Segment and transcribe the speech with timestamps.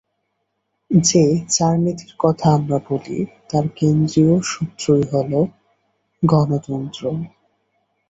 [0.91, 1.23] যে
[1.49, 3.17] চার নীতির কথা আমরা বলি,
[3.49, 5.31] তার কেন্দ্রীয় সূত্রই ছিল
[6.23, 7.01] গণতন্ত্র।